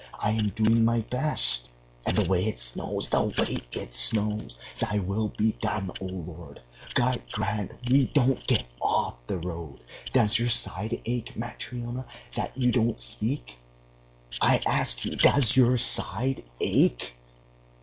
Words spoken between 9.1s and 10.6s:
the road.... Does your